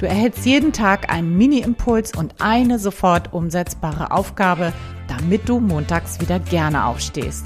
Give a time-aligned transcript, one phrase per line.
[0.00, 4.72] Du erhältst jeden Tag einen Mini-Impuls und eine sofort umsetzbare Aufgabe,
[5.08, 7.44] damit du montags wieder gerne aufstehst.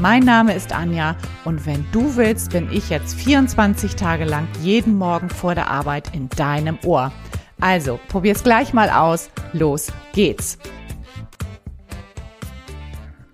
[0.00, 4.96] Mein Name ist Anja und wenn du willst, bin ich jetzt 24 Tage lang jeden
[4.96, 7.10] Morgen vor der Arbeit in deinem Ohr.
[7.60, 9.28] Also, probier's gleich mal aus.
[9.52, 10.56] Los geht's.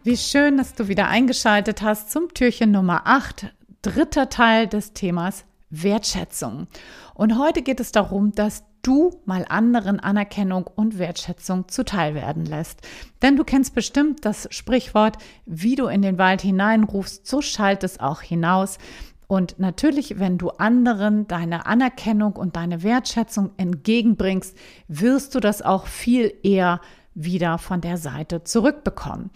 [0.04, 5.44] Wie schön, dass du wieder eingeschaltet hast zum Türchen Nummer 8, dritter Teil des Themas
[5.82, 6.66] Wertschätzung.
[7.14, 12.80] Und heute geht es darum, dass du mal anderen Anerkennung und Wertschätzung zuteil werden lässt.
[13.22, 15.16] Denn du kennst bestimmt das Sprichwort,
[15.46, 18.78] wie du in den Wald hineinrufst, so schallt es auch hinaus.
[19.26, 25.86] Und natürlich, wenn du anderen deine Anerkennung und deine Wertschätzung entgegenbringst, wirst du das auch
[25.86, 26.80] viel eher
[27.14, 29.30] wieder von der Seite zurückbekommen.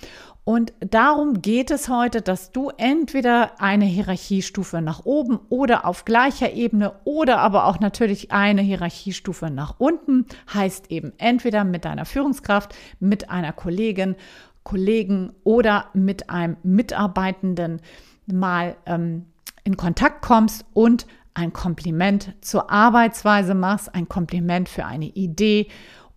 [0.48, 6.54] Und darum geht es heute, dass du entweder eine Hierarchiestufe nach oben oder auf gleicher
[6.54, 12.74] Ebene oder aber auch natürlich eine Hierarchiestufe nach unten, heißt eben entweder mit deiner Führungskraft,
[12.98, 14.16] mit einer Kollegin,
[14.62, 17.82] Kollegen oder mit einem Mitarbeitenden
[18.24, 19.26] mal ähm,
[19.64, 25.68] in Kontakt kommst und ein Kompliment zur Arbeitsweise machst, ein Kompliment für eine Idee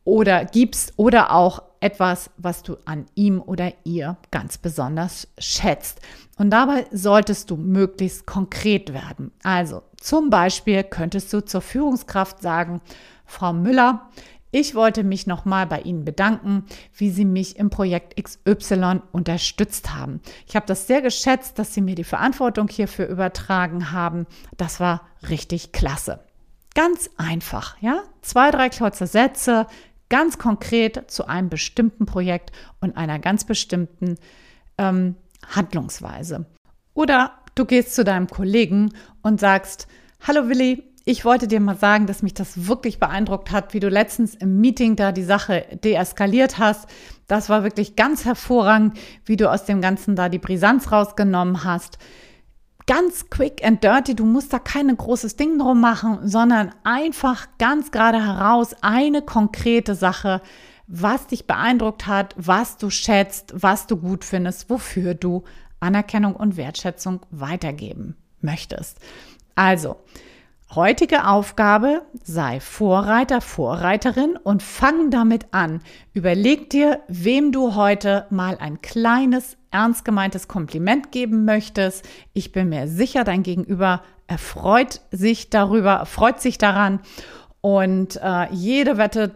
[0.05, 5.99] oder gibst oder auch etwas, was du an ihm oder ihr ganz besonders schätzt.
[6.37, 9.31] Und dabei solltest du möglichst konkret werden.
[9.43, 12.81] Also zum Beispiel könntest du zur Führungskraft sagen,
[13.25, 14.09] Frau Müller,
[14.53, 20.19] ich wollte mich nochmal bei Ihnen bedanken, wie Sie mich im Projekt XY unterstützt haben.
[20.45, 24.27] Ich habe das sehr geschätzt, dass Sie mir die Verantwortung hierfür übertragen haben.
[24.57, 26.19] Das war richtig klasse.
[26.73, 28.03] Ganz einfach, ja?
[28.21, 29.67] Zwei, drei kurze Sätze,
[30.11, 32.51] ganz konkret zu einem bestimmten Projekt
[32.81, 34.17] und einer ganz bestimmten
[34.77, 35.15] ähm,
[35.47, 36.45] Handlungsweise.
[36.93, 39.87] Oder du gehst zu deinem Kollegen und sagst,
[40.19, 43.89] hallo Willi, ich wollte dir mal sagen, dass mich das wirklich beeindruckt hat, wie du
[43.89, 46.87] letztens im Meeting da die Sache deeskaliert hast.
[47.27, 51.97] Das war wirklich ganz hervorragend, wie du aus dem Ganzen da die Brisanz rausgenommen hast
[52.91, 54.17] ganz quick and dirty.
[54.17, 59.95] Du musst da kein großes Ding drum machen, sondern einfach ganz gerade heraus eine konkrete
[59.95, 60.41] Sache,
[60.87, 65.45] was dich beeindruckt hat, was du schätzt, was du gut findest, wofür du
[65.79, 68.99] Anerkennung und Wertschätzung weitergeben möchtest.
[69.55, 69.95] Also,
[70.73, 75.81] Heutige Aufgabe, sei Vorreiter, Vorreiterin und fang damit an.
[76.13, 82.07] Überleg dir, wem du heute mal ein kleines, ernst gemeintes Kompliment geben möchtest.
[82.31, 87.01] Ich bin mir sicher, dein Gegenüber erfreut sich darüber, freut sich daran.
[87.59, 89.29] Und äh, jede Wette,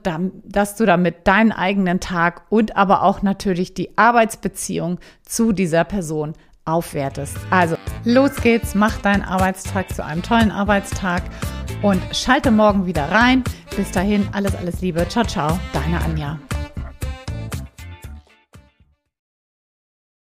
[0.45, 6.33] dass du damit deinen eigenen Tag und aber auch natürlich die Arbeitsbeziehung zu dieser Person
[6.65, 7.37] aufwertest.
[7.49, 11.23] Also los geht's, mach deinen Arbeitstag zu einem tollen Arbeitstag
[11.81, 13.43] und schalte morgen wieder rein.
[13.75, 15.07] Bis dahin, alles, alles Liebe.
[15.07, 16.39] Ciao, ciao, deine Anja.